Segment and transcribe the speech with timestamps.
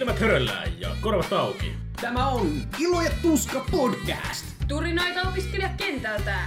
[0.00, 1.72] Silmät höröllään ja korvat auki.
[2.00, 4.46] Tämä on Ilo ja Tuska podcast.
[4.68, 6.38] Turinoita opiskelijakentältä.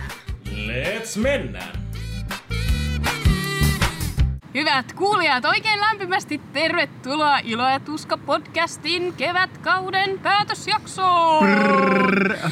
[0.47, 1.83] Let's mennään!
[4.53, 11.47] Hyvät kuulijat, oikein lämpimästi tervetuloa Ilo ja Tuska podcastin kevätkauden päätösjaksoon.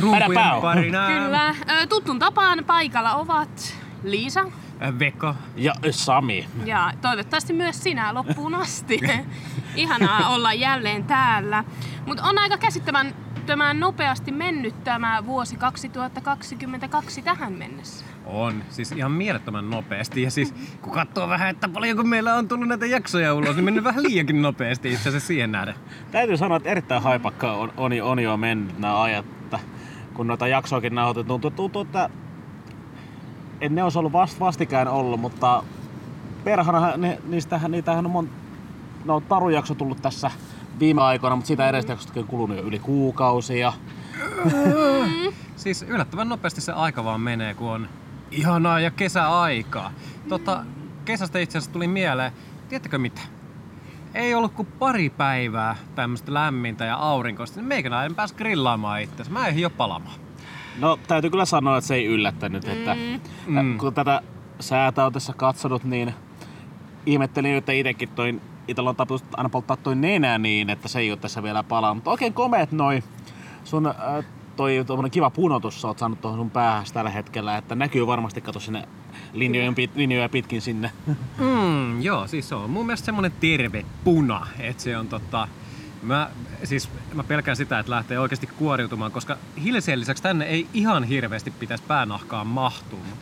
[0.02, 0.62] Rumpujen pau.
[0.62, 1.08] parina.
[1.08, 4.46] Kyllä, ö, tutun tapaan paikalla ovat Liisa
[5.00, 5.36] Veko.
[5.56, 6.48] Ja Sami.
[6.66, 9.00] ja toivottavasti myös sinä loppuun asti.
[9.76, 11.64] Ihanaa olla jälleen täällä.
[12.06, 18.06] Mutta on aika käsittämän tämä nopeasti mennyt tämä vuosi 2022 tähän mennessä.
[18.26, 20.22] On, siis ihan mielettömän nopeasti.
[20.22, 23.84] Ja siis kun katsoo vähän, että paljonko meillä on tullut näitä jaksoja ulos, niin mennyt
[23.84, 25.76] vähän liiankin nopeasti itse asiassa siihen nähden.
[26.12, 29.26] Täytyy sanoa, että erittäin haipakka on, on, on jo mennyt nämä ajat,
[30.14, 32.10] kun noita jaksoakin nauhoitettu, tuntuu, tuntuu, että
[33.62, 35.64] en ne olisi ollut vast, vastikään ollut, mutta
[36.44, 38.30] perhana ne, niistähän, niitähän on mon,
[39.06, 40.32] no tarujakso tullut tässä
[40.80, 43.74] viime aikoina, mutta siitä edestä on kulunut jo yli kuukausia.
[45.56, 47.88] Siis yllättävän nopeasti se aika vaan menee, kun on
[48.32, 49.92] ihanaa ja kesäaikaa.
[50.30, 50.66] Tota,
[51.06, 52.32] kesästä itse asiassa tuli mieleen,
[52.70, 53.22] tiedättekö mitä?
[54.14, 59.24] Ei ollut kuin pari päivää tämmöistä lämmintä ja aurinkoista, niin meikäläinen pääsi grillaamaan itse.
[59.30, 60.21] Mä ehdin jo palamaan.
[60.80, 62.96] No täytyy kyllä sanoa, että se ei yllättänyt, että
[63.48, 63.62] Mm.
[63.62, 63.78] mm.
[63.78, 64.22] kun tätä
[64.60, 66.14] säätä on tässä katsonut, niin
[67.06, 71.12] ihmettelin, että itsekin toi Itellä on tapus aina polttaa toi nenä niin, että se ei
[71.12, 71.94] ole tässä vielä palaa.
[71.94, 73.04] Mutta oikein komeet noi
[73.64, 78.08] sun äh, toi kiva punotus sä oot saanut tuohon sun päähäs tällä hetkellä, että näkyy
[78.08, 78.88] varmasti kato sinne
[79.34, 80.92] linjojen, pit, linjoja pitkin sinne.
[81.38, 85.48] Mm, joo, siis se on mun mielestä semmonen terve puna, että se on tota...
[86.02, 86.30] Mä,
[86.64, 91.52] siis mä pelkään sitä, että lähtee oikeasti kuoriutumaan, koska hilseen lisäksi tänne ei ihan hirveästi
[91.52, 93.00] pitäisi päänahkaan mahtua.
[93.10, 93.20] Mut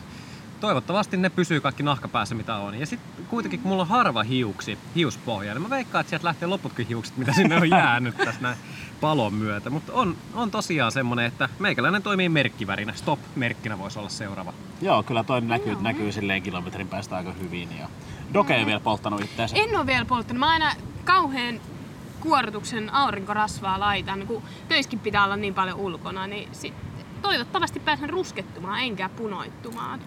[0.60, 2.74] toivottavasti ne pysyy kaikki nahkapäässä mitä on.
[2.74, 6.48] Ja sitten kuitenkin kun mulla on harva hiuksi, hiuspohja, niin mä veikkaan, että sieltä lähtee
[6.48, 8.56] loputkin hiukset, mitä sinne on jäänyt tässä näin
[9.00, 9.70] palon myötä.
[9.70, 12.92] Mutta on, on tosiaan semmonen, että meikäläinen toimii merkkivärinä.
[12.92, 14.52] Stop-merkkinä voisi olla seuraava.
[14.82, 17.78] Joo, kyllä toi näkyy, näkyy silleen kilometrin päästä aika hyvin.
[17.78, 17.88] Ja
[18.34, 19.56] Doke ei vielä polttanut itseänsä.
[19.56, 20.38] En ole vielä polttanut.
[20.38, 20.72] Mä aina
[21.04, 21.60] kauhean
[22.20, 26.74] kuorituksen aurinkorasvaa laitan, kun töiskin pitää olla niin paljon ulkona, niin sit
[27.22, 30.00] toivottavasti pääsen ruskettumaan enkä punoittumaan.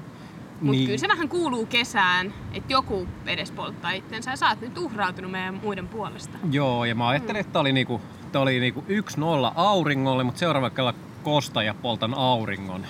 [0.61, 0.85] Mutta Niin.
[0.85, 5.31] kyllä se vähän kuuluu kesään, että joku edes polttaa itsensä ja sä oot nyt uhrautunut
[5.31, 6.37] meidän muiden puolesta.
[6.51, 8.01] Joo, ja mä ajattelin, että tää oli niinku,
[8.31, 10.93] tää oli niinku 1-0 auringolle, mutta seuraava kerralla
[11.23, 12.85] kosta ja poltan auringon.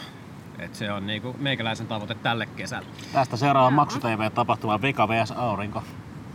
[0.59, 2.87] Et se on niinku meikäläisen tavoite tälle kesälle.
[3.13, 3.71] Tästä seuraava.
[3.71, 5.31] Maksu TV-tapahtuma Veka vs.
[5.31, 5.83] Aurinko.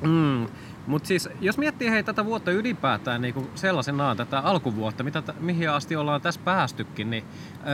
[0.03, 0.47] Mm.
[0.88, 5.97] Mutta siis, jos miettii hei tätä vuotta ylipäätään niin sellaisenaan, tätä alkuvuotta, mitä, mihin asti
[5.97, 7.25] ollaan tässä päästykin, niin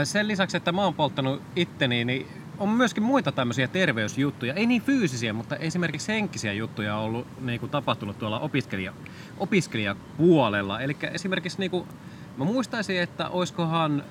[0.05, 2.27] sen lisäksi, että mä oon polttanut itteni, niin
[2.59, 4.55] on myöskin muita tämmöisiä terveysjuttuja.
[4.55, 8.93] Ei niin fyysisiä, mutta esimerkiksi henkisiä juttuja on ollut niin kuin tapahtunut tuolla opiskelija,
[9.39, 10.81] opiskelijapuolella.
[10.81, 11.89] Eli esimerkiksi niin kuin,
[12.37, 14.05] mä muistaisin, että oiskohan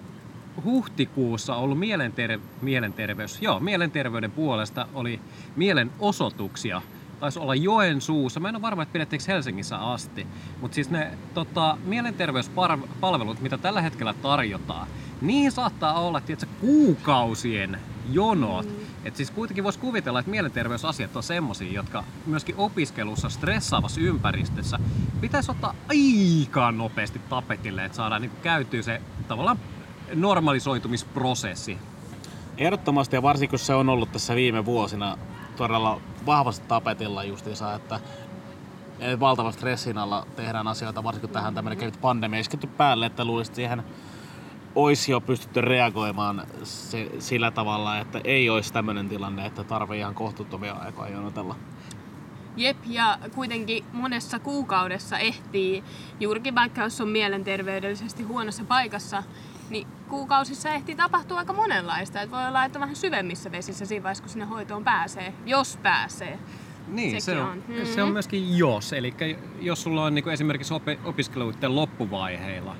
[0.63, 5.19] huhtikuussa ollut mielenter- mielenterveys, joo, mielenterveyden puolesta oli
[5.55, 6.81] mielenosoituksia.
[7.23, 8.39] Taisi olla Joensuussa.
[8.39, 10.27] Mä en ole varma, että pidettiinkö Helsingissä asti.
[10.61, 14.87] Mutta siis ne tota, mielenterveyspalvelut, mitä tällä hetkellä tarjotaan,
[15.21, 17.79] niihin saattaa olla tiedätkö, kuukausien
[18.11, 18.65] jonot.
[18.65, 18.75] Mm.
[19.05, 24.79] Et siis kuitenkin voisi kuvitella, että mielenterveysasiat on semmosia, jotka myöskin opiskelussa stressaavassa ympäristössä
[25.21, 29.59] pitäisi ottaa aika nopeasti tapetille, että saadaan niinku käytyä se tavallaan
[30.15, 31.77] normalisoitumisprosessi.
[32.57, 35.17] Ehdottomasti ja varsinkin kun se on ollut tässä viime vuosina
[35.55, 37.99] todella vahvasti tapetilla justiinsa, että
[39.19, 43.51] valtavan stressin alla tehdään asioita, varsinkin kun tähän tämmöinen kevyt pandemia isketty päälle, että luulisin,
[43.51, 43.83] että siihen
[44.75, 50.15] olisi jo pystytty reagoimaan se, sillä tavalla, että ei olisi tämmöinen tilanne, että tarvii ihan
[50.15, 51.55] kohtuuttomia aikoja jonotella.
[52.57, 55.83] Jep, ja kuitenkin monessa kuukaudessa ehtii,
[56.19, 59.23] juurikin vaikka jos on mielenterveydellisesti huonossa paikassa,
[59.73, 62.21] niin kuukausissa ehtii tapahtua aika monenlaista.
[62.21, 66.39] Et voi olla, että vähän syvemmissä vesissä siinä vaiheessa, kun sinne hoitoon pääsee, jos pääsee.
[66.87, 67.63] Niin, se on, on.
[67.79, 67.85] on.
[67.85, 68.93] se on myöskin jos.
[68.93, 69.13] Eli
[69.61, 72.75] jos sulla on niinku esimerkiksi opi- opiskeluiden loppuvaiheilla,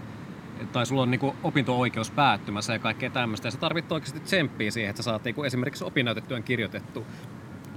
[0.71, 4.89] tai sulla on niinku opinto-oikeus päättymässä ja kaikkea tämmöistä, ja sä tarvitset oikeasti tsemppiä siihen,
[4.89, 7.05] että sä saat niinku esimerkiksi opinnäytetyön kirjoitettu.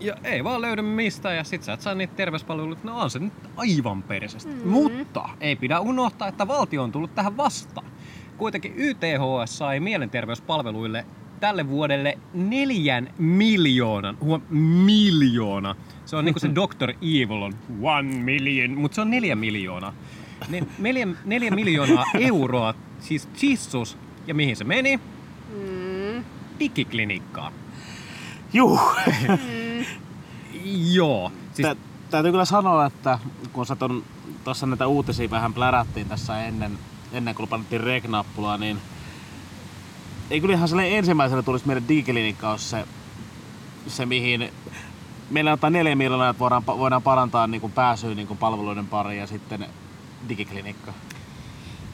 [0.01, 3.19] Ja ei vaan löydy mistään, ja sit sä et saa niitä terveyspalveluita, no on se
[3.19, 4.53] nyt aivan persestä.
[4.53, 4.69] Mm.
[4.69, 7.87] Mutta ei pidä unohtaa, että valtio on tullut tähän vastaan.
[8.37, 11.07] Kuitenkin YTHS sai mielenterveyspalveluille
[11.41, 14.43] tälle vuodelle neljän miljoonan, huom,
[14.85, 15.75] miljoona.
[16.05, 16.91] Se on niinku se Dr.
[16.91, 17.53] Evil on
[17.83, 19.93] one million, mutta se on neljä miljoonaa.
[20.49, 24.97] Niin neljä, neljä miljoonaa euroa, siis chissus, ja mihin se meni?
[24.97, 26.25] Mm.
[26.59, 27.53] Digiklinikkaan.
[28.53, 28.97] Juh!
[30.95, 31.33] Joo.
[31.55, 31.77] Siis, Tä-
[32.11, 33.19] täytyy kyllä sanoa, että
[33.53, 34.03] kun sä ton,
[34.45, 36.79] tuossa näitä uutisia vähän plärättiin tässä ennen,
[37.13, 38.79] ennen kuin panettiin rek-nappulaa, niin
[40.31, 42.87] ei kyllä ihan ensimmäisenä tulisi meidän digiklinikka ole se,
[43.87, 44.53] se mihin
[45.31, 49.21] meillä on neljä miljoonaa, että voidaan, voidaan parantaa niin kuin pääsyä niin kuin palveluiden pariin
[49.21, 49.67] ja sitten
[50.29, 50.93] digiklinikka.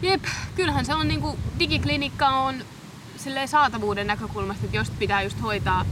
[0.03, 0.25] Jep,
[0.55, 2.55] kyllähän se on niinku, digiklinikka on
[3.17, 5.85] silleen saatavuuden näkökulmasta, että jos pitää just hoitaa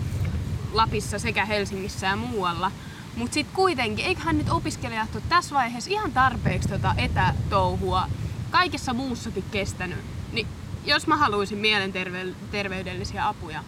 [0.73, 2.71] Lapissa sekä Helsingissä ja muualla.
[3.17, 8.07] Mutta sitten kuitenkin, eiköhän nyt opiskelijat ole tässä vaiheessa ihan tarpeeksi tota etätouhua
[8.51, 9.99] kaikessa muussakin kestänyt.
[10.33, 10.47] Niin
[10.85, 13.65] jos mä haluaisin mielenterveydellisiä apuja,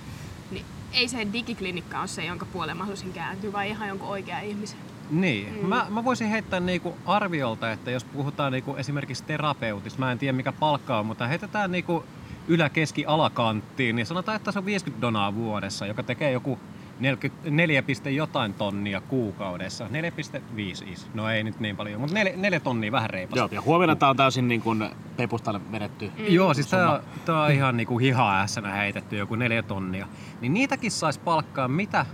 [0.50, 4.40] niin ei se digiklinikka ole se, jonka puoleen mä haluaisin kääntyä, vai ihan jonkun oikea
[4.40, 4.79] ihmisen.
[5.11, 5.69] Niin, mm.
[5.69, 10.37] mä, mä voisin heittää niinku arviolta, että jos puhutaan niinku esimerkiksi terapeutista, mä en tiedä
[10.37, 12.05] mikä palkka on, mutta heitetään niinku
[12.49, 16.58] ylä-, keski-, alakanttiin, niin sanotaan, että se on 50 donaa vuodessa, joka tekee joku
[17.02, 19.88] 4, jotain tonnia kuukaudessa.
[19.88, 23.37] 4,5 No ei nyt niin paljon, mutta 4, 4 tonnia vähän reipas.
[23.37, 26.12] Joo, ja huomenna tää on täysin niin kuin pepustalle vedetty.
[26.19, 26.25] Mm.
[26.28, 28.46] Joo, siis tää, tää on ihan niin kuin hiha
[28.76, 30.08] heitetty joku 4 tonnia.
[30.40, 32.06] Niin niitäkin sais palkkaa mitä,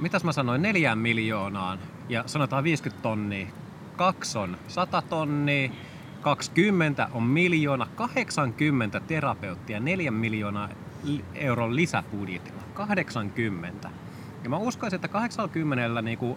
[0.00, 1.78] mitäs mä sanoin, 4 miljoonaan
[2.08, 3.46] ja sanotaan 50 tonnia.
[3.96, 5.70] Kaksi on 100 tonnia,
[6.20, 10.68] 20 on miljoona, 80 terapeuttia, 4 miljoonaa
[11.34, 12.62] euron lisäbudjetilla.
[12.74, 13.90] 80.
[14.44, 16.36] Ja mä uskoisin, että 80 niin, kuin,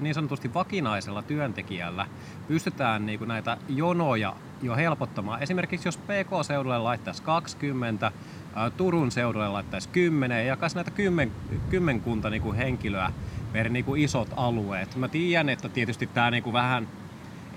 [0.00, 2.06] niin sanotusti vakinaisella työntekijällä
[2.48, 5.42] pystytään niin kuin näitä jonoja jo helpottamaan.
[5.42, 8.12] Esimerkiksi jos PK-seudulle laittaisi 20,
[8.76, 11.32] Turun seudulle laittaisi 10 ja jakaisi näitä kymmen,
[11.70, 13.12] kymmenkunta niin kuin henkilöä
[13.52, 14.96] per niin kuin isot alueet.
[14.96, 16.88] Mä tiedän, että tietysti tämä niin kuin vähän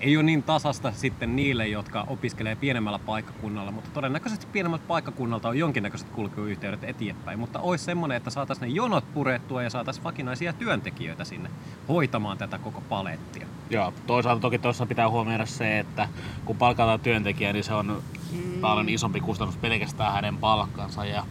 [0.00, 5.58] ei ole niin tasasta sitten niille, jotka opiskelee pienemmällä paikkakunnalla, mutta todennäköisesti pienemmältä paikkakunnalta on
[5.58, 7.38] jonkinnäköiset kulkuyhteydet eteenpäin.
[7.38, 11.50] Mutta olisi semmoinen, että saataisiin ne jonot purettua ja saataisiin vakinaisia työntekijöitä sinne
[11.88, 13.46] hoitamaan tätä koko palettia.
[13.70, 16.08] Joo, toisaalta toki tuossa pitää huomioida se, että
[16.44, 18.02] kun palkataan työntekijä, niin se on
[18.32, 18.60] mm.
[18.60, 21.24] paljon isompi kustannus pelkästään hänen palkkansa ja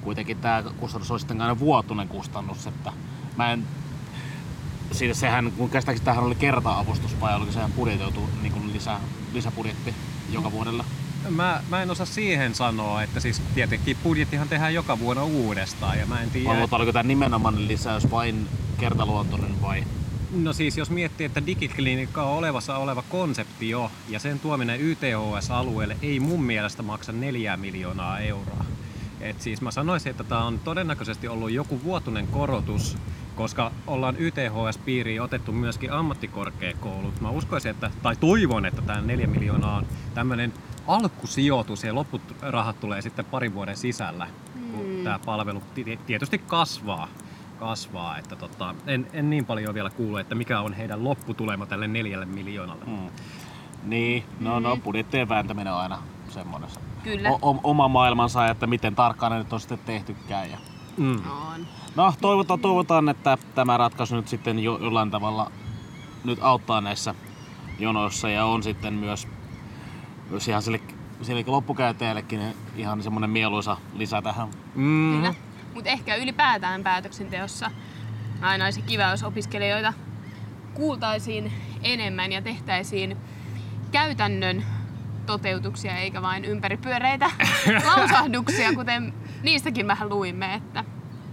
[0.00, 2.92] kuitenkin tämä kustannus on sitten aina vuotuinen kustannus, että
[3.36, 3.64] mä en
[4.92, 9.00] siitä sehän, kun käsittääkseni tähän oli kerta-avustus vai oliko sehän budjetoitu niin kuin lisä,
[9.32, 9.94] lisäbudjetti
[10.32, 10.84] joka vuodella?
[11.28, 16.06] Mä, mä en osaa siihen sanoa, että siis tietenkin budjettihan tehdään joka vuonna uudestaan ja
[16.06, 16.54] mä en tiedä...
[16.54, 18.48] Mutta oliko tämä nimenomaan lisäys vain
[18.78, 19.84] kertaluontoinen vai?
[20.32, 25.96] No siis jos miettii, että digiklinikka on olevassa oleva konsepti jo ja sen tuominen YTHS-alueelle
[26.02, 28.64] ei mun mielestä maksa neljää miljoonaa euroa.
[29.20, 32.96] Et siis mä sanoisin, että tämä on todennäköisesti ollut joku vuotuinen korotus
[33.40, 37.20] koska ollaan YTHS-piiriin otettu myöskin ammattikorkeakoulut.
[37.20, 40.52] Mä uskoisin, että, tai toivon, että tämä 4 miljoonaa on tämmöinen
[40.86, 44.26] alkusijoitus ja loput rahat tulee sitten parin vuoden sisällä,
[44.72, 45.04] kun mm.
[45.04, 45.62] tämä palvelu
[46.06, 47.08] tietysti kasvaa.
[47.58, 51.88] kasvaa että tota, en, en, niin paljon vielä kuulu, että mikä on heidän lopputulema tälle
[51.88, 52.84] neljälle miljoonalle.
[52.84, 53.10] Mm.
[53.82, 54.82] Niin, no, no mm.
[54.82, 55.98] budjettien vääntäminen on aina
[56.28, 56.70] semmoinen
[57.02, 57.30] Kyllä.
[57.30, 60.50] O- oma maailmansa, että miten tarkkaan ne nyt on sitten tehtykään.
[60.50, 60.58] Ja...
[60.96, 61.20] Mm.
[61.30, 61.66] On.
[61.96, 65.52] No toivotaan, toivotaan, että tämä ratkaisu nyt sitten jo, jollain tavalla
[66.24, 67.14] nyt auttaa näissä
[67.78, 69.28] jonoissa ja on sitten myös,
[70.30, 70.80] myös ihan sille,
[71.22, 72.40] sille loppukäyttäjällekin
[72.76, 74.48] ihan semmoinen mieluisa lisä tähän.
[74.74, 75.34] Mm.
[75.74, 77.70] Mutta ehkä ylipäätään päätöksenteossa
[78.40, 79.92] aina olisi kiva, jos opiskelijoita
[80.74, 83.16] kuultaisiin enemmän ja tehtäisiin
[83.92, 84.64] käytännön
[85.26, 87.30] toteutuksia eikä vain ympäripyöreitä
[87.96, 90.84] lausahduksia, kuten niistäkin vähän luimme, että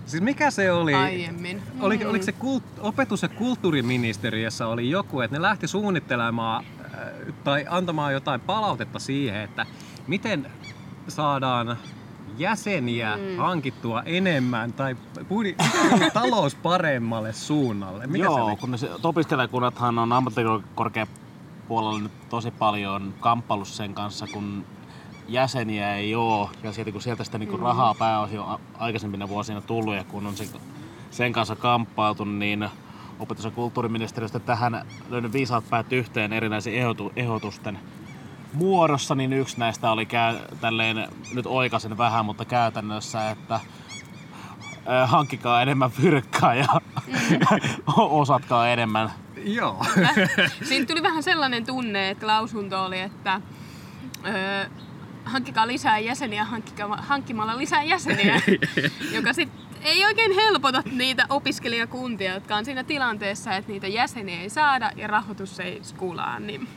[0.08, 0.94] Siis mikä se oli?
[0.94, 1.62] Aiemmin.
[1.80, 2.10] Oli, mm.
[2.10, 7.00] Oliko se kult, opetus- ja kulttuuriministeriössä oli joku, että ne lähti suunnittelemaan äh,
[7.44, 9.66] tai antamaan jotain palautetta siihen, että
[10.08, 10.52] miten
[11.08, 11.78] saadaan
[12.38, 13.38] jäseniä mm.
[13.38, 14.96] hankittua enemmän tai
[16.14, 18.08] talous paremmalle suunnalle?
[18.08, 24.66] Mikä Joo, se kun se, opiskelijakunnathan on ammattikorkeapuolella nyt tosi paljon kamppailu sen kanssa, kun
[25.28, 26.50] jäseniä ei ole.
[26.64, 30.38] Ja sieltä, kun sieltä sitä niin rahaa pääosin on aikaisempina vuosina tullut ja kun on
[30.38, 30.48] sen,
[31.12, 32.70] sen kanssa kamppailtu, niin
[33.20, 37.80] opetus- ja kulttuuriministeriöstä tähän löynyt viisaat päät yhteen erinäisiin ehdotu, ehdotusten
[38.54, 45.62] muodossa, niin yksi näistä oli käy, tälleen, nyt oikaisen vähän, mutta käytännössä, että äh, hankkikaa
[45.62, 46.68] enemmän fyrkkaa ja
[47.98, 49.12] osatkaa enemmän.
[49.44, 49.86] Joo.
[50.64, 53.42] Siinä tuli vähän sellainen tunne, että lausunto oli, että
[54.26, 54.66] öö,
[55.28, 58.42] hankkikaa lisää jäseniä hankkikaa, hankkimalla lisää jäseniä,
[59.16, 64.50] joka sitten ei oikein helpota niitä opiskelijakuntia, jotka on siinä tilanteessa, että niitä jäseniä ei
[64.50, 66.40] saada ja rahoitus ei skulaa.
[66.40, 66.68] Niin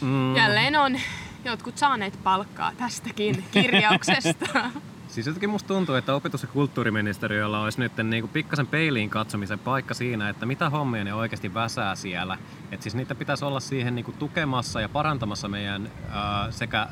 [0.00, 0.36] mm.
[0.36, 1.00] Jälleen on
[1.44, 4.70] jotkut saaneet palkkaa tästäkin kirjauksesta.
[5.08, 9.94] Siis jotenkin musta tuntuu, että opetus- ja kulttuuriministeriöllä olisi nyt niin pikkasen peiliin katsomisen paikka
[9.94, 12.38] siinä, että mitä hommia ne oikeasti väsää siellä.
[12.72, 16.88] Et siis niitä pitäisi olla siihen niin kuin tukemassa ja parantamassa meidän ää, sekä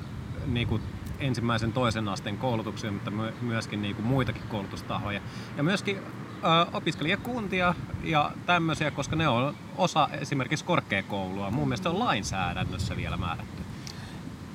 [0.47, 0.83] niin kuin
[1.19, 5.21] ensimmäisen toisen asteen koulutuksia, mutta my- myöskin niin kuin muitakin koulutustahoja.
[5.57, 5.99] Ja myöskin
[6.43, 11.51] ää, opiskelijakuntia ja tämmöisiä, koska ne on osa esimerkiksi korkeakoulua.
[11.51, 13.63] Mun mielestä on lainsäädännössä vielä määrätty.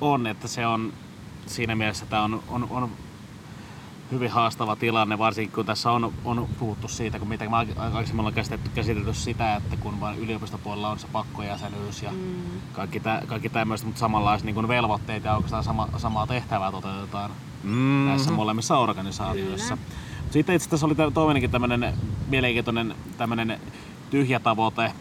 [0.00, 0.92] On, että se on
[1.46, 2.90] siinä mielessä tämä on, on, on
[4.12, 8.34] hyvin haastava tilanne, varsinkin kun tässä on, on puhuttu siitä, kun mitä me aikaisemmin ollaan
[8.34, 12.42] käsitelty, käsitelty sitä, että kun vain yliopistopuolella on se pakkojäsenyys ja mm.
[12.72, 17.30] kaikki, tä, kaikki tämmöistä, mutta samanlaista niin velvoitteita ja oikeastaan sama, samaa tehtävää toteutetaan
[17.62, 18.06] mm.
[18.06, 19.76] näissä molemmissa organisaatioissa.
[19.76, 19.88] Kyllä.
[20.30, 21.94] Sitten itse asiassa oli toinenkin tämmöinen
[22.28, 23.60] mielenkiintoinen tämmöinen
[24.10, 24.92] tyhjä tavoite,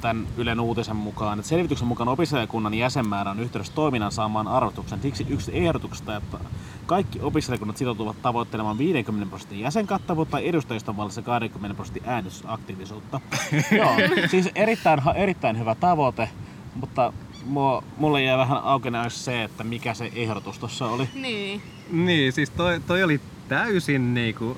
[0.00, 5.02] tämän Ylen uutisen mukaan, että selvityksen mukaan opiskelijakunnan jäsenmäärä on yhteydessä toiminnan saamaan arvotuksen.
[5.02, 6.38] Siksi yksi ehdotuksesta, että
[6.86, 13.20] kaikki opiskelijakunnat sitoutuvat tavoittelemaan 50 prosentin jäsenkattavuutta ja edustajista vallassa 20 prosentin äänestysaktiivisuutta.
[13.78, 13.94] Joo,
[14.30, 16.28] siis erittäin, erittäin hyvä tavoite,
[16.74, 17.12] mutta
[17.44, 21.08] mua, mulle jäi vähän aukena se, että mikä se ehdotus tuossa oli.
[21.14, 21.62] Niin.
[21.90, 24.56] Niin, siis toi, toi oli täysin niinku,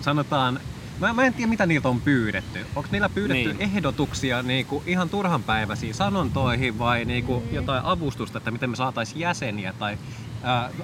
[0.00, 0.60] sanotaan,
[1.00, 2.66] Mä, mä en tiedä, mitä niiltä on pyydetty.
[2.76, 3.60] Onko niillä pyydetty niin.
[3.60, 7.54] ehdotuksia niinku ihan turhanpäiväisiin sanontoihin vai niinku mm.
[7.54, 9.98] jotain avustusta, että miten me saataisiin jäseniä tai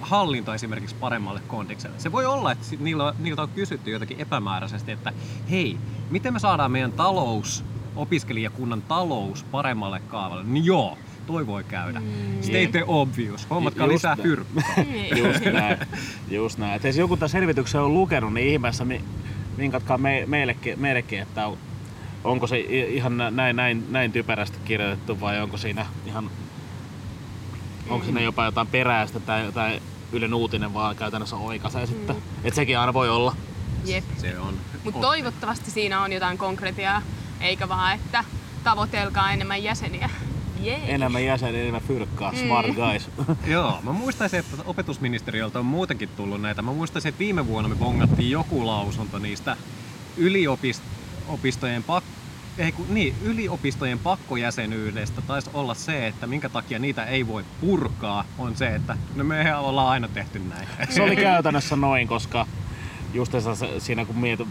[0.00, 1.98] hallinto esimerkiksi paremmalle kondikselle.
[1.98, 5.12] Se voi olla, että niillä, niiltä on kysytty jotenkin epämääräisesti, että
[5.50, 5.78] hei,
[6.10, 7.64] miten me saadaan meidän talous,
[7.96, 10.44] opiskelijakunnan talous paremmalle kaavalle?
[10.44, 12.00] Niin joo, toi voi käydä.
[12.00, 12.42] Mm.
[12.42, 13.50] State obvious.
[13.50, 14.62] Hommatkaa lisää fyrkkaa.
[15.18, 15.78] Just näin.
[16.30, 16.76] Just näin.
[16.76, 18.86] Et jos joku tämän selvityksen on lukenut, niin ihmeessä
[19.58, 21.48] vinkatkaa me, meillekin, meillekin, että
[22.24, 26.30] onko se ihan näin, näin, näin typerästi kirjoitettu vai onko siinä ihan
[27.88, 31.88] onko siinä jopa jotain peräistä tai jotain Ylen uutinen vaan käytännössä oikaisee mm.
[31.88, 32.16] sitten.
[32.44, 33.36] Et sekin aina voi olla.
[33.84, 34.04] Jep.
[34.16, 34.54] Se on.
[34.84, 37.02] Mutta toivottavasti siinä on jotain konkretiaa,
[37.40, 38.24] eikä vaan, että
[38.64, 40.10] tavoitelkaa enemmän jäseniä.
[40.60, 40.94] Jee.
[40.94, 42.38] Enemmän jäseniä, enemmän fyrkkaa, mm.
[42.38, 43.10] smart guys.
[43.54, 46.62] Joo, mä muistaisin, että opetusministeriöltä on muutenkin tullut näitä.
[46.62, 49.56] Mä muistaisin, että viime vuonna me bongattiin joku lausunto niistä
[50.16, 52.15] yliopistojen pak-
[52.58, 58.24] ei, kun, niin, yliopistojen pakkojäsenyydestä taisi olla se, että minkä takia niitä ei voi purkaa,
[58.38, 60.68] on se, että no me ollaan aina tehty näin.
[60.88, 62.46] Se oli käytännössä noin, koska
[63.14, 63.32] just
[63.78, 64.48] siinä kun mietin,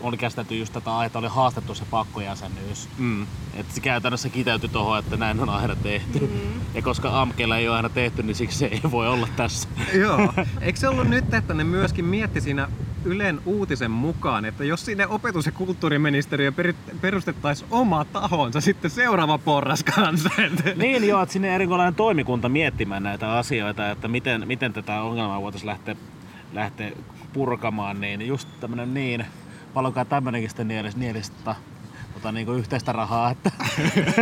[0.00, 2.88] oli käsitelty just tätä että oli haastettu se pakkojäsenyys.
[2.98, 3.26] Mm.
[3.54, 6.18] Että se käytännössä kiteytyi tuohon, että näin on aina tehty.
[6.18, 6.60] Mm.
[6.74, 9.68] Ja koska AMKella ei ole aina tehty, niin siksi se ei voi olla tässä.
[9.94, 10.32] Joo.
[10.60, 12.68] Eikö se ollut nyt, että ne myöskin mietti siinä
[13.06, 16.52] Ylen uutisen mukaan, että jos sinne opetus- ja kulttuuriministeriö
[17.00, 20.30] perustettaisiin oma tahonsa sitten seuraava porras kanssa.
[20.76, 25.68] Niin joo, että sinne erikoinen toimikunta miettimään näitä asioita, että miten, miten tätä ongelmaa voitaisiin
[25.68, 25.96] lähteä,
[26.52, 26.92] lähteä
[27.32, 29.26] purkamaan, niin just tämmöinen niin
[29.74, 31.54] paljonkaan tämmöinenkin sitten nielis, nielistä
[32.14, 33.50] tota, niin kuin yhteistä rahaa, että,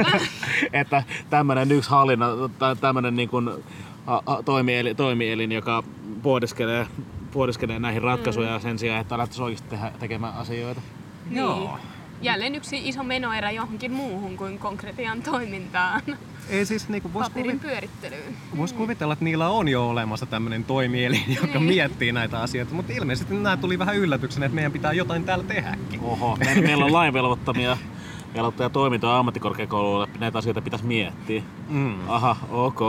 [0.73, 2.27] että tämmöinen yksi hallinna,
[2.81, 3.51] tämmöinen niin kuin,
[4.07, 5.83] a, a, toimielin, toimielin, joka
[6.23, 6.87] pohdiskelee,
[7.35, 8.63] pohdiskelee näihin ratkaisuja mm.
[8.63, 10.81] sen sijaan, että lähtisi oikeasti tehdä, tekemään asioita.
[11.31, 11.37] Niin.
[11.37, 11.79] Joo.
[12.23, 16.03] Jälleen yksi iso menoerä johonkin muuhun kuin konkretian toimintaan.
[16.49, 17.69] Ei siis niinku vois Paperin kuvi...
[17.69, 18.37] pyörittelyyn.
[18.57, 21.63] Vois kuvitella, että niillä on jo olemassa tämmöinen toimielin, joka niin.
[21.63, 26.01] miettii näitä asioita, mutta ilmeisesti nämä tuli vähän yllätyksenä, että meidän pitää jotain täällä tehdäkin.
[26.01, 27.77] Oho, meillä on lainvelvoittamia
[28.35, 31.43] velvoittaja toimintoja ammattikorkeakouluille, näitä asioita pitäisi miettiä.
[31.69, 32.09] Mm.
[32.09, 32.81] Aha, ok.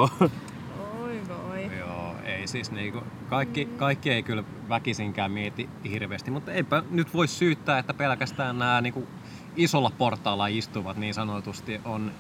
[2.45, 7.79] Ei siis niinku, kaikki, kaikki ei kyllä väkisinkään mieti hirveästi, mutta eipä nyt voi syyttää,
[7.79, 9.07] että pelkästään nämä niinku
[9.55, 12.11] isolla portaalla istuvat niin sanotusti on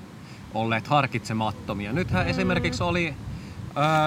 [0.53, 1.93] olleet harkitsemattomia.
[1.93, 2.29] Nythän mm.
[2.29, 3.13] esimerkiksi oli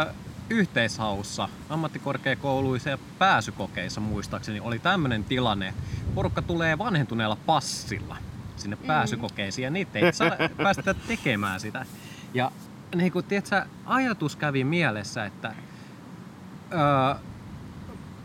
[0.07, 0.13] ö,
[0.51, 5.75] yhteishaussa, ammattikorkeakouluissa ja pääsykokeissa muistaakseni oli tämmöinen tilanne.
[6.15, 8.17] Porukka tulee vanhentuneella passilla
[8.57, 8.87] sinne mm.
[8.87, 10.31] pääsykokeisiin ja niitä ei saa
[10.63, 11.87] päästä tekemään sitä.
[12.35, 12.53] Ja
[12.95, 15.55] niin kun, tiedätkö, ajatus kävi mielessä, että
[16.73, 17.17] ö,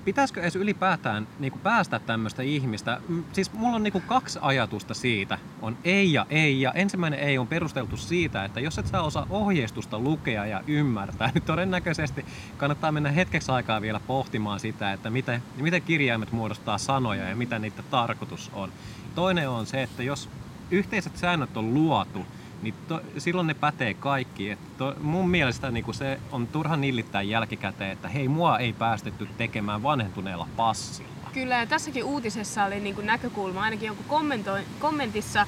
[0.06, 3.02] pitäisikö edes ylipäätään niin kuin päästä tämmöistä ihmistä?
[3.32, 5.38] Siis mulla on niin kuin kaksi ajatusta siitä.
[5.62, 6.62] On ei ja ei.
[6.62, 11.32] Ja ensimmäinen ei on perusteltu siitä, että jos et saa osaa ohjeistusta lukea ja ymmärtää,
[11.34, 12.26] niin todennäköisesti
[12.58, 17.60] kannattaa mennä hetkeksi aikaa vielä pohtimaan sitä, että miten, miten kirjaimet muodostaa sanoja ja mitä
[17.60, 18.72] niiden tarkoitus on.
[19.16, 20.30] Toinen on se, että jos
[20.72, 22.26] yhteiset säännöt on luotu,
[22.64, 24.50] niin to, silloin ne pätee kaikki.
[24.50, 29.28] Et to, mun mielestä niin se on turha nillittää jälkikäteen, että hei, mua ei päästetty
[29.38, 31.30] tekemään vanhentuneella passilla.
[31.34, 34.34] Kyllä, ja tässäkin uutisessa oli niin kuin näkökulma, ainakin jonkun
[34.80, 35.48] kommentissa,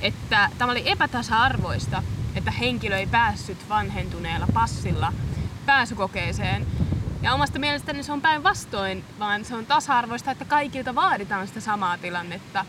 [0.00, 2.02] että tämä oli epätasa-arvoista,
[2.34, 5.12] että henkilö ei päässyt vanhentuneella passilla
[5.66, 6.66] pääsykokeeseen.
[7.22, 11.98] Ja omasta mielestäni se on päinvastoin, vaan se on tasa-arvoista, että kaikilta vaaditaan sitä samaa
[11.98, 12.64] tilannetta.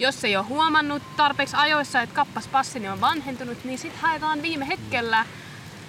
[0.00, 2.48] Jos ei ole huomannut tarpeeksi ajoissa, että kappas
[2.92, 5.26] on vanhentunut, niin sitten haetaan viime hetkellä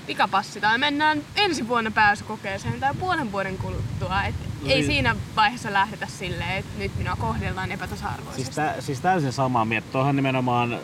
[0.07, 4.23] pikapassi tai mennään ensi vuonna pääsykokeeseen tai puolen vuoden kuluttua.
[4.23, 4.85] Et No ei niin.
[4.85, 8.43] siinä vaiheessa lähdetä silleen, että nyt minua kohdellaan epätasa-arvoisesti.
[8.43, 9.87] Siis, tä, siis täysin samaa mieltä.
[9.91, 10.79] Tuohan nimenomaan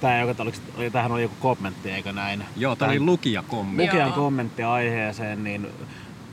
[0.00, 0.42] Tää, joka
[0.76, 2.44] oli, tähän oli joku kommentti, eikö näin?
[2.56, 3.84] Joo, tää oli lukijakommentti.
[3.86, 5.68] lukijan kommentti aiheeseen, niin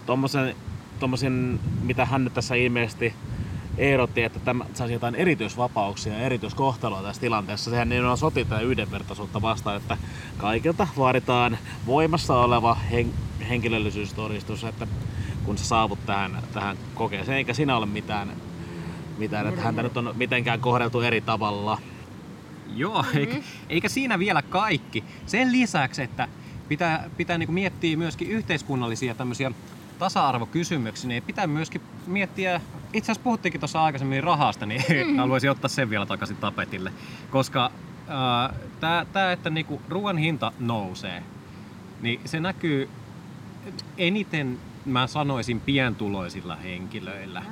[0.06, 0.56] tommosen,
[1.00, 3.14] tommosen, mitä hän nyt tässä ilmeisesti
[3.77, 7.70] ehdotti, että tämä saisi jotain erityisvapauksia ja erityiskohtelua tässä tilanteessa.
[7.70, 9.98] Sehän niin on soti tätä yhdenvertaisuutta vastaan, että
[10.38, 13.13] kaikilta vaaditaan voimassa oleva hen,
[13.50, 14.88] henkilöllisyystodistus, että
[15.44, 18.32] kun sä saavut tähän, tähän kokeeseen, eikä siinä ole mitään,
[19.17, 21.77] mitään että häntä nyt on mitenkään kohdeltu eri tavalla.
[22.75, 23.36] Joo, eikä,
[23.70, 25.03] eikä siinä vielä kaikki.
[25.25, 26.27] Sen lisäksi, että
[26.67, 29.51] pitää, pitää niinku miettiä myöskin yhteiskunnallisia tämmöisiä
[29.96, 32.62] tasa-arvokysymyksiä, niin pitää myöskin miettiä,
[32.94, 35.18] itse asiassa puhuttiinkin tuossa aikaisemmin rahasta, niin mm.
[35.22, 36.94] haluaisin ottaa sen vielä takaisin tapetille.
[37.32, 41.24] Koska äh, tämä, tää, että niinku ruoan hinta nousee,
[42.02, 42.90] niin se näkyy
[43.98, 47.44] eniten, mä sanoisin, pientuloisilla henkilöillä.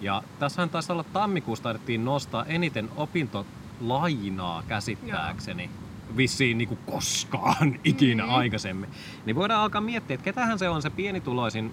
[0.00, 5.70] Ja tässähän taisi olla tammikuussa taidettiin nostaa eniten opintolainaa käsittääkseni.
[6.16, 8.34] Vissiin niinku koskaan ikinä Mm.
[8.34, 8.90] aikaisemmin.
[9.26, 11.72] Niin voidaan alkaa miettiä, että ketähän se on se pienituloisin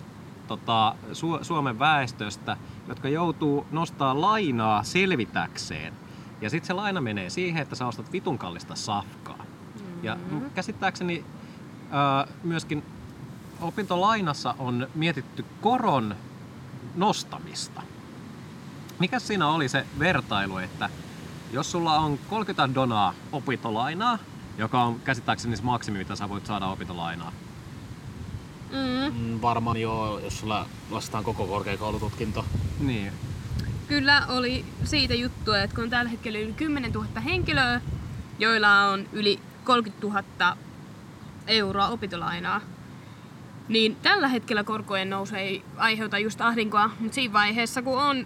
[0.57, 2.57] tota, Su- Suomen väestöstä,
[2.87, 5.93] jotka joutuu nostaa lainaa selvitäkseen.
[6.41, 9.45] Ja sitten se laina menee siihen, että sä ostat vitun kallista safkaa.
[10.03, 10.17] Ja
[10.55, 11.25] käsittääkseni
[11.91, 12.83] ää, myöskin
[13.61, 16.15] opintolainassa on mietitty koron
[16.95, 17.81] nostamista.
[18.99, 20.89] Mikä siinä oli se vertailu, että
[21.51, 24.17] jos sulla on 30 donaa opintolainaa,
[24.57, 27.31] joka on käsittääkseni se maksimi, mitä sä voit saada opintolainaa.
[28.73, 29.13] Mm.
[29.17, 32.45] Mm, varmaan joo, jos sulla lastaan koko korkeakoulututkinto.
[32.79, 33.13] Niin.
[33.87, 37.81] Kyllä oli siitä juttua, että kun on tällä hetkellä yli 10 000 henkilöä,
[38.39, 40.57] joilla on yli 30 000
[41.47, 42.61] euroa opintolainaa,
[43.67, 48.25] niin tällä hetkellä korkojen nousu ei aiheuta just ahdinkoa, mutta siinä vaiheessa kun on,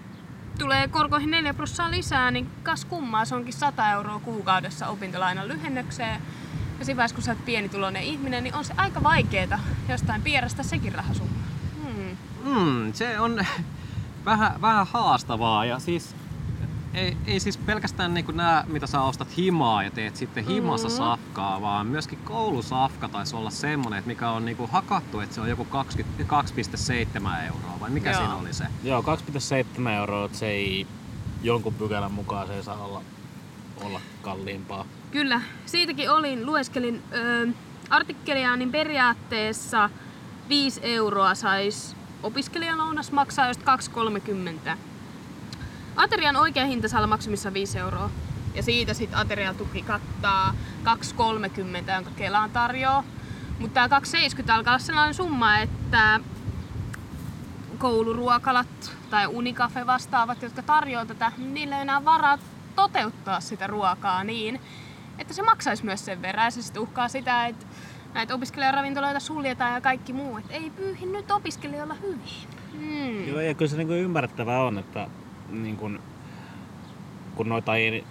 [0.60, 6.22] tulee korkoihin 4 prosenttia lisää, niin kas kummaa, se onkin 100 euroa kuukaudessa opintolainan lyhennykseen.
[6.80, 9.60] Ja siinä vaiheessa, kun sä oot pienituloinen ihminen, niin on se aika vaikeeta
[9.90, 11.44] jostain pierästä sekin rahasumma.
[11.84, 12.18] Hmm.
[12.54, 13.46] Mm, se on
[14.26, 16.16] vähän, vähän haastavaa ja siis
[16.94, 20.98] ei, ei siis pelkästään niin nämä, mitä sä ostat himaa ja teet sitten himassa Mhm.
[20.98, 25.50] safkaa, vaan myöskin koulusafka taisi olla semmonen, että mikä on niinku hakattu, että se on
[25.50, 28.20] joku 20 2,7 euroa, vai mikä Joo.
[28.20, 28.66] siinä oli se?
[28.84, 30.88] Joo, 2,7 euroa, että se ei
[31.44, 33.02] jonkun pykälän mukaan se ei saa olla,
[33.84, 34.86] olla kalliimpaa.
[35.12, 37.48] Kyllä, siitäkin olin, lueskelin ö,
[37.90, 39.90] artikkelia, niin periaatteessa
[40.50, 43.62] 5 euroa sais opiskelijalounas maksaa just
[44.70, 44.78] 2,30.
[45.96, 48.10] Aterian oikea hinta saa maksimissa 5 euroa.
[48.56, 53.04] Ja siitä sitten ateriatuki kattaa 2,30, jonka Kelaan tarjoaa.
[53.60, 56.20] Mutta tämä 2,70 alkaa olla sellainen summa, että
[57.78, 62.38] kouluruokalat tai unikafe vastaavat, jotka tarjoaa tätä, niin niillä ei enää varaa
[62.76, 64.62] toteuttaa sitä ruokaa niin,
[65.20, 66.46] että se maksaisi myös sen verran.
[66.46, 67.66] Ja se sitten uhkaa sitä, että
[68.14, 70.38] näitä opiskelijaravintoloita suljetaan ja kaikki muu.
[70.38, 72.22] Että ei pyyhi nyt opiskelijoilla hyvin.
[72.74, 73.28] Mm.
[73.28, 75.08] Joo, ja kyllä se niinku ymmärrettävää on, että
[75.50, 76.00] niin kun,
[77.36, 78.04] kun noita ei,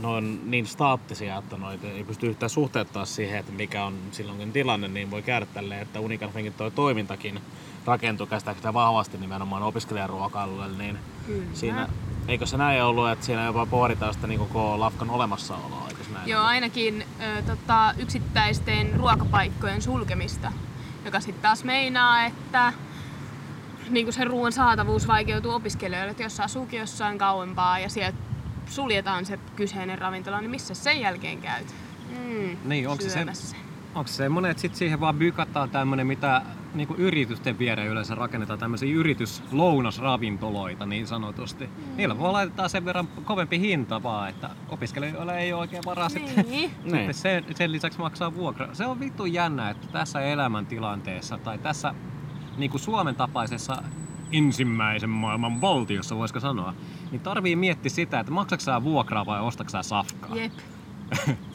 [0.00, 4.52] ne on niin staattisia, että noita ei pysty yhtään suhteuttaa siihen, että mikä on silloinkin
[4.52, 7.40] tilanne, niin voi käydä tälleen, että Unicarfenkin toi toimintakin
[7.86, 11.46] rakentuu käsittääkseni vahvasti nimenomaan opiskelijaruokailulle, niin Kyllä.
[11.54, 11.88] siinä,
[12.28, 16.10] eikö se näin ollut, että siinä jopa pohditaan sitä niin koko lafkan olemassaoloa, eikö se
[16.10, 16.50] näin Joo, ollut?
[16.50, 20.52] ainakin ö, tota, yksittäisten ruokapaikkojen sulkemista,
[21.04, 22.72] joka sitten taas meinaa, että
[23.90, 28.18] niin se ruoan saatavuus vaikeutuu opiskelijoille, että jos asuukin jossain kauempaa ja sieltä
[28.66, 31.74] suljetaan se kyseinen ravintola, niin missä sen jälkeen käyt?
[32.10, 33.56] Mm, Niin, onko se se- syömässä.
[33.94, 36.42] Onko se semmonen, että sit siihen vaan bykataan tämmönen, mitä
[36.74, 41.66] niinku yritysten viereen yleensä rakennetaan tämmöisiä yrityslounasravintoloita niin sanotusti.
[41.66, 41.96] Mm.
[41.96, 46.46] Niillä voi laitetaan sen verran kovempi hinta vaan, että opiskelijoilla ei ole oikein varaa sitten
[46.46, 46.70] Niin.
[46.84, 46.90] Niin.
[46.90, 48.68] Sitten sen, sen lisäksi maksaa vuokra.
[48.72, 51.94] Se on vittu jännä, että tässä elämäntilanteessa tai tässä
[52.56, 53.82] niin kuin Suomen tapaisessa
[54.32, 56.74] ensimmäisen maailman valtiossa, voisiko sanoa,
[57.10, 60.36] niin tarvii miettiä sitä, että maksatko sä vuokraa vai ostatko sä safkaa.
[60.36, 60.52] Jep.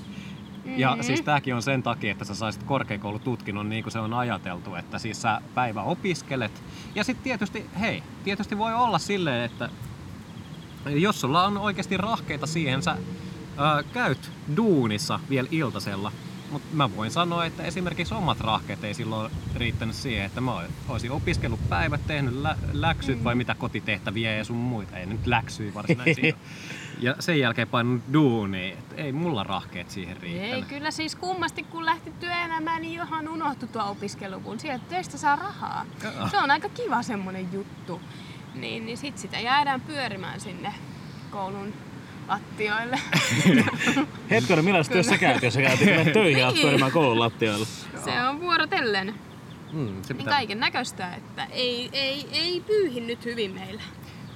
[0.77, 1.01] Ja Mhm.
[1.03, 4.99] siis tääkin on sen takia, että sä saisit korkeakoulututkinnon niin kuin se on ajateltu, että
[4.99, 6.63] siis sä päivä opiskelet.
[6.95, 9.69] Ja sitten tietysti, hei, tietysti voi olla silleen, että
[10.85, 12.97] jos sulla on oikeasti rahkeita siihen, sä
[13.57, 16.11] ää, käyt duunissa vielä iltasella,
[16.51, 21.11] Mutta mä voin sanoa, että esimerkiksi omat rahkeet ei silloin riittänyt siihen, että mä olisin
[21.11, 23.23] opiskellut päivät, tehnyt lä- läksyt mm.
[23.23, 24.97] vai mitä kotitehtäviä ja sun muita.
[24.97, 26.33] Ei nyt läksyjä varsinaisia.
[26.99, 28.77] ja sen jälkeen painunut duuni.
[28.97, 30.53] Ei mulla rahkeet siihen riittänyt.
[30.53, 35.17] Ei, kyllä siis kummasti kun lähti työelämään, niin johan unohtui tuo opiskelu, kun sieltä töistä
[35.17, 35.85] saa rahaa.
[36.31, 38.01] Se on aika kiva semmonen juttu.
[38.55, 40.73] Niin, niin sit sitä jäädään pyörimään sinne
[41.31, 41.73] koulun
[42.29, 42.99] lattioille.
[44.31, 45.79] Hetkinen, millaista työssä käyt, jos sä käyt
[46.13, 46.61] töihin ja Niin.
[46.61, 47.65] pyörimään koulun lattioilla?
[48.05, 49.07] Se on vuorotellen.
[49.73, 50.33] Mm, se Niin pitää...
[50.33, 53.81] kaiken näköistä, että ei, ei, ei pyyhi nyt hyvin meillä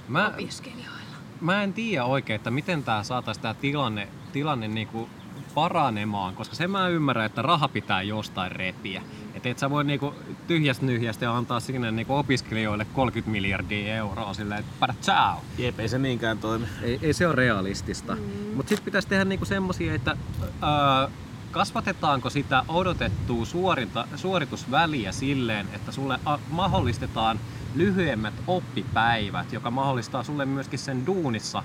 [0.08, 1.00] Mä, opiskelijoilla.
[1.40, 5.08] mä en tiedä oikein, että miten tää saataisiin tää tilanne, tilanne niinku
[5.54, 9.02] paranemaan, koska sen mä ymmärrän, että raha pitää jostain repiä.
[9.44, 10.14] Että et sä voi niinku
[10.46, 15.40] tyhjästä nyhjästä antaa sinne niinku opiskelijoille 30 miljardia euroa silleen, että pada ciao.
[15.58, 16.66] Jep, ei se niinkään toimi.
[16.82, 18.14] Ei, ei se ole realistista.
[18.14, 18.20] Mm.
[18.54, 20.16] Mutta sitten pitäisi tehdä niinku semmosia, että
[20.62, 21.08] ää,
[21.50, 27.40] kasvatetaanko sitä odotettua suorinta, suoritusväliä silleen, että sulle a, mahdollistetaan
[27.74, 31.62] lyhyemmät oppipäivät, joka mahdollistaa sulle myöskin sen duunissa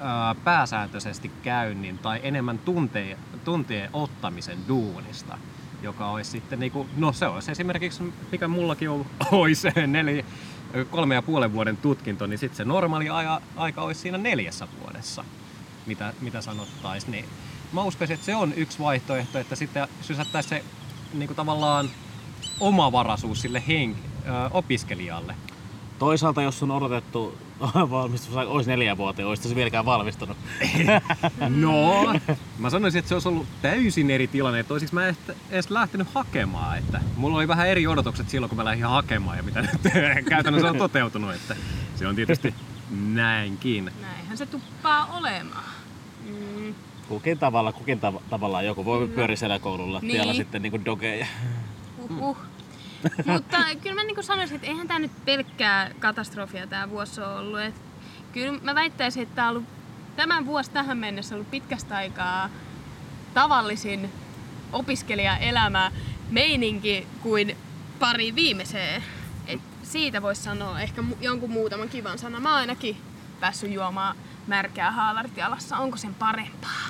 [0.00, 5.38] ää, pääsääntöisesti käynnin tai enemmän tunteja, tuntien ottamisen duunista
[5.84, 10.24] joka olisi sitten niinku, no se olisi esimerkiksi, mikä mullakin on, olisi neljä,
[10.90, 15.24] kolme ja puolen vuoden tutkinto, niin sitten se normaali aja, aika olisi siinä neljässä vuodessa,
[15.86, 17.10] mitä, mitä sanottaisiin.
[17.12, 17.24] Niin
[17.72, 20.64] mä uskoisin, että se on yksi vaihtoehto, että sitten sysättäisiin se
[21.14, 21.90] niinku tavallaan
[22.60, 25.34] omavaraisuus sille henk, ö, opiskelijalle.
[25.98, 27.38] Toisaalta, jos on odotettu
[27.90, 30.36] valmistus olisi neljä vuotta, olisi se vieläkään valmistunut.
[31.48, 32.04] No,
[32.58, 35.14] mä sanoisin, että se olisi ollut täysin eri tilanne, että olisinko mä
[35.50, 36.78] edes lähtenyt hakemaan.
[36.78, 39.70] Että mulla oli vähän eri odotukset silloin, kun mä lähdin hakemaan ja mitä nyt
[40.28, 41.34] käytännössä on toteutunut.
[41.34, 41.56] Että
[41.96, 42.54] se on tietysti
[42.90, 43.90] näinkin.
[44.02, 45.64] Näinhän se tuppaa olemaan.
[46.28, 46.74] Mm,
[47.08, 50.36] Kukin tavalla, kukin tav- tavallaan joku voi pyörisellä koulun lattialla Niin.
[50.36, 51.26] sitten niinku dogeja.
[51.98, 52.36] uhuh.
[53.26, 57.60] Mutta kyllä mä niin sanoisin, että eihän tämä nyt pelkkää katastrofia tämä vuosi ole ollut.
[57.60, 57.74] Et
[58.32, 59.68] kyllä mä väittäisin, että tämä on ollut
[60.16, 62.50] tämän vuosi tähän mennessä ollut pitkästä aikaa
[63.34, 64.12] tavallisin
[64.72, 65.92] opiskelijaelämä
[66.30, 67.56] meininki kuin
[67.98, 69.04] pari viimeiseen.
[69.46, 72.42] Et siitä voisi sanoa ehkä mu- jonkun muutaman kivan sanan.
[72.42, 72.96] Mä oon ainakin
[73.40, 75.76] päässyt juomaan märkää haalarit jalassa.
[75.76, 76.88] Onko sen parempaa?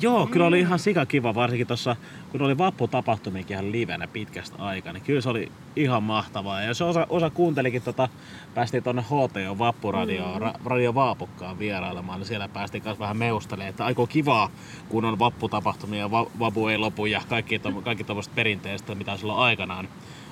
[0.00, 1.96] Joo, kyllä oli ihan sika kiva, varsinkin tuossa,
[2.32, 6.60] kun oli vapputapahtumikin ihan livenä pitkästä aikaa, niin kyllä se oli ihan mahtavaa.
[6.60, 8.08] Ja jos osa, osa kuuntelikin, tota,
[8.54, 10.40] päästiin tuonne HTO Vappuradioon, mm.
[10.40, 14.50] ra, Radio Vaapukkaan vierailemaan, niin siellä päästiin kanssa vähän meustelemaan, että aiko kivaa,
[14.88, 19.12] kun on vapputapahtumia ja va, vapu ei lopu ja kaikki, to, kaikki tuommoiset perinteistä, mitä
[19.12, 19.88] on silloin aikanaan,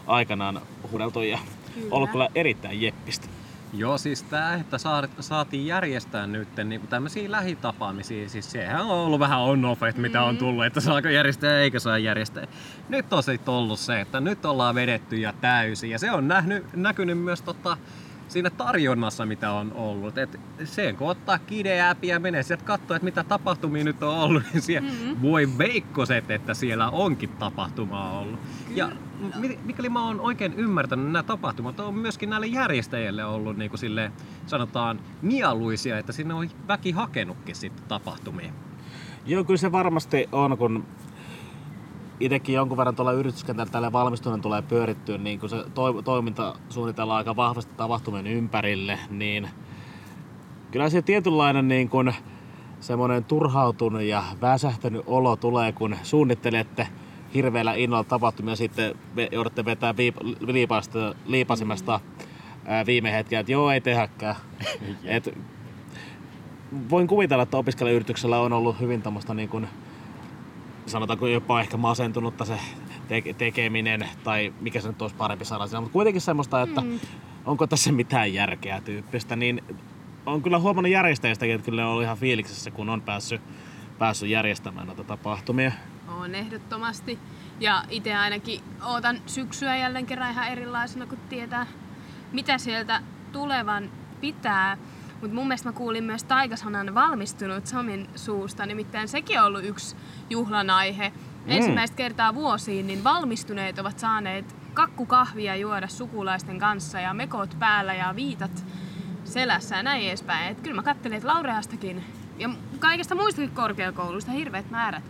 [0.07, 1.39] aikanaan huudeltu ja
[1.75, 1.89] Kyllä.
[1.91, 3.29] ollut kyllä erittäin jeppistä.
[3.73, 9.21] Joo, siis tää, että saat- saatiin järjestää nyt niinku tämmöisiä lähitapaamisia, siis sehän on ollut
[9.21, 12.47] vähän on-off, että mitä on tullut, että saako järjestää eikä saa järjestää.
[12.89, 16.65] Nyt on sitten ollut se, että nyt ollaan vedetty ja täysin, ja se on nähnyt,
[16.77, 17.77] näkynyt myös tota,
[18.29, 20.19] siinä tarjonnassa, mitä on ollut.
[20.19, 24.43] Et sen kun ottaa kideäpi ja menee sieltä katsoa, että mitä tapahtumia nyt on ollut,
[24.53, 25.23] niin siellä mm-hmm.
[25.23, 28.41] voi veikkoset, että siellä onkin tapahtumaa ollut.
[28.75, 28.91] Ja
[29.37, 33.79] mi- mikäli mä oon oikein ymmärtänyt, nämä tapahtumat on myöskin näille järjestäjille ollut niin kuin
[33.79, 34.13] sille,
[34.47, 38.53] sanotaan mieluisia, että sinne on väki hakenutkin sitten tapahtumia.
[39.27, 40.87] Joo, kyllä se varmasti on, kun
[42.21, 47.19] itsekin jonkun verran tuolla yrityskentällä tälle valmistuminen tulee pyörittyä, niin kun se to- toiminta suunnitellaan
[47.19, 49.49] aika vahvasti tapahtumien ympärille, niin
[50.71, 52.13] kyllä se tietynlainen niin kun
[52.81, 56.89] semmoinen turhautunut ja väsähtänyt olo tulee, kun suunnittelette
[57.35, 58.95] hirveällä innolla tapahtumia sitten
[59.33, 62.01] joudutte vetää viip- liipasta, liipasimesta
[62.65, 64.37] ää, viime hetkellä, että joo, ei tehäkään.
[65.05, 65.39] Et,
[66.91, 69.69] voin kuvitella, että opiskelijayrityksellä on ollut hyvin tämmöistä niin kuin,
[70.87, 72.59] sanotaanko jopa ehkä masentunutta se
[73.09, 77.01] te- tekeminen, tai mikä se nyt olisi parempi sana siinä, mutta kuitenkin semmoista, että mm.
[77.45, 79.63] onko tässä mitään järkeä tyyppistä, niin
[80.27, 83.41] on kyllä huomannut järjestäjistäkin, että kyllä on ollut ihan fiiliksessä, kun on päässyt,
[83.99, 85.73] päässyt järjestämään näitä tapahtumia.
[86.09, 87.19] On ehdottomasti.
[87.61, 91.67] Ja itse ainakin ootan syksyä jälleen kerran ihan erilaisena, kun tietää,
[92.33, 94.79] mitä sieltä tulevan pitää.
[95.21, 99.97] Mutta mun mielestä mä kuulin myös taikasanan valmistunut Samin suusta, nimittäin sekin on ollut yksi
[100.31, 101.09] juhlan aihe.
[101.09, 101.51] Mm.
[101.51, 108.17] Ensimmäistä kertaa vuosiin niin valmistuneet ovat saaneet kakkukahvia juoda sukulaisten kanssa ja mekot päällä ja
[108.17, 108.65] viitat
[109.25, 110.53] selässä ja näin edespäin.
[110.53, 112.05] Et kyllä mä kattelin, että Laureastakin
[112.39, 115.05] ja kaikista muistakin korkeakouluista hirveät määrät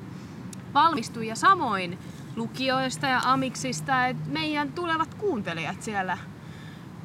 [0.75, 1.99] valmistui ja samoin
[2.37, 6.19] lukioista ja amiksista, että meidän tulevat kuuntelijat siellä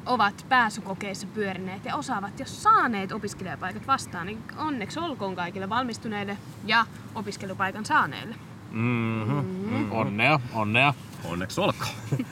[0.06, 6.86] ovat pääsykokeissa pyörineet ja osaavat jo saaneet opiskelijapaikat vastaan, niin onneksi olkoon kaikille valmistuneille ja
[7.14, 8.34] opiskelupaikan saaneille.
[8.70, 9.92] Mm-hmm.
[9.92, 10.94] Onnea, onnea.
[11.24, 11.94] Onneksi olkoon.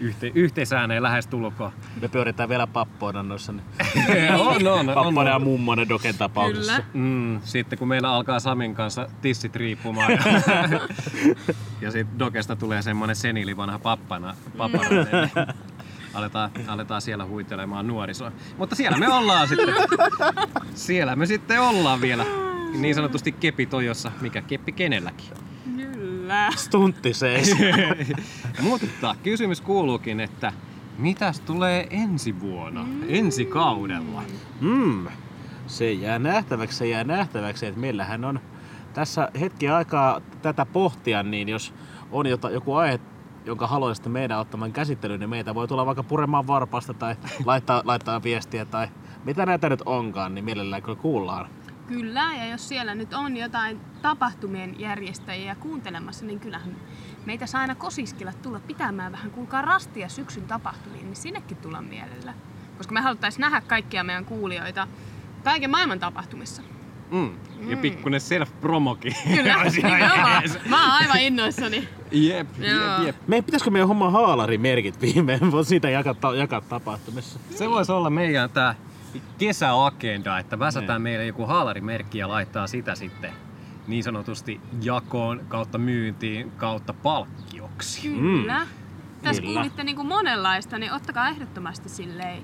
[0.00, 1.72] Yhte, yhteisääneen lähes tulkoon.
[2.00, 3.52] Me pyöritään vielä pappoina noissa.
[3.52, 3.64] Niin
[4.34, 5.42] on, on, on, pappoina ja on.
[5.42, 6.72] mummonen Doken tapauksessa.
[6.72, 6.84] Kyllä.
[6.94, 10.18] Mm, sitten kun meillä alkaa Samin kanssa tissit riippumaan ja,
[11.80, 15.56] ja sitten Dokesta tulee semmonen senili vanha pappana, pappana niin
[16.16, 18.32] aletaan, aletaan siellä huitelemaan nuorisoa.
[18.58, 19.74] Mutta siellä me ollaan sitten.
[20.74, 22.24] Siellä me sitten ollaan vielä
[22.78, 25.26] niin sanotusti kepi tojossa, mikä keppi kenelläkin.
[25.76, 26.50] Kyllä.
[26.56, 27.56] Stuntti seis.
[28.68, 30.52] Mutta kysymys kuuluukin, että
[30.98, 34.22] mitäs tulee ensi vuonna, ensi kaudella?
[34.60, 35.06] Mm.
[35.66, 38.40] Se jää nähtäväksi, se jää nähtäväksi, että meillähän on
[38.94, 41.74] tässä hetki aikaa tätä pohtia, niin jos
[42.12, 43.00] on jota, joku aihe,
[43.46, 48.22] jonka haluaisitte meidän ottamaan käsittelyyn, niin meitä voi tulla vaikka puremaan varpasta tai laittaa, laittaa
[48.22, 48.88] viestiä tai
[49.24, 51.48] mitä näitä nyt onkaan, niin mielellään kyllä kuullaan.
[51.86, 56.76] Kyllä, ja jos siellä nyt on jotain tapahtumien järjestäjiä kuuntelemassa, niin kyllähän
[57.26, 62.34] meitä saa aina kosiskella tulla pitämään vähän, kuulkaa rastia syksyn tapahtumiin, niin sinnekin tulla mielellä.
[62.78, 64.88] Koska me haluttaisiin nähdä kaikkia meidän kuulijoita
[65.44, 66.62] kaiken maailman tapahtumissa.
[67.10, 67.30] Mm.
[67.70, 69.14] Ja pikkunen self-promokin.
[69.36, 70.42] Kyllä, nimenomaan.
[70.68, 71.88] Mä oon aivan innoissani.
[72.12, 73.16] Jep, jep, jep.
[73.26, 75.52] Me pitäisikö meidän homma haalarimerkit viimein?
[75.52, 77.38] Voisi siitä jakaa, ta- jakaa tapahtumissa.
[77.50, 78.74] Se voisi olla meidän tää
[79.38, 81.02] kesäagenda, että väsätään Niin.
[81.02, 83.32] meille joku haalarimerkki ja laittaa sitä sitten
[83.86, 88.00] niin sanotusti jakoon kautta myyntiin kautta palkkioksi.
[88.10, 88.66] Kyllä.
[89.22, 89.54] Tässä Kyllä.
[89.54, 92.42] kuulitte niin kuin monenlaista, niin ottakaa ehdottomasti silleen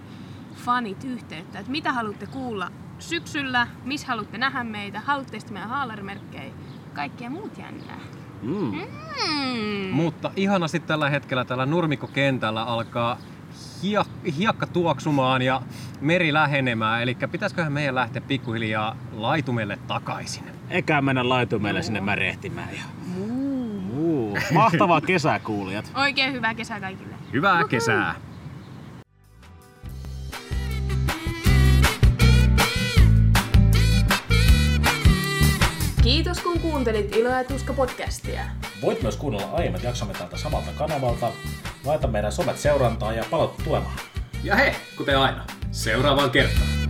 [0.64, 2.68] fanit yhteyttä, että mitä haluatte kuulla
[3.02, 6.52] syksyllä, missä haluatte nähdä meitä, haluatte sitten meidän haalarimerkkejä,
[6.94, 7.98] kaikkea muut jännää.
[8.42, 8.72] Mm.
[8.72, 9.90] Mm.
[9.90, 13.18] Mutta ihanasti tällä hetkellä tällä nurmikkokentällä alkaa
[13.82, 15.62] hiak- hiekka tuoksumaan ja
[16.00, 17.02] meri lähenemään.
[17.02, 20.44] Eli pitäisiköhän meidän lähteä pikkuhiljaa laitumelle takaisin.
[20.70, 22.68] Eikä mennä laitumelle sinne märehtimään.
[22.74, 22.82] Ja...
[23.06, 24.38] Muu.
[24.54, 25.92] Mahtavaa kesää kuulijat.
[25.94, 27.14] Oikein hyvää kesää kaikille.
[27.32, 28.14] Hyvää kesää!
[36.02, 38.40] Kiitos kun kuuntelit Ilo ja Tuska podcastia.
[38.82, 41.32] Voit myös kuunnella aiemmat jaksomme tältä samalta kanavalta.
[41.84, 43.98] Laita meidän somet seurantaan ja palautu tulemaan.
[44.44, 46.81] Ja hei, kuten aina, seuraavaan kertaan!